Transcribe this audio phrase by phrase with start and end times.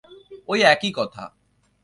[0.49, 1.23] ঐ একই কথা।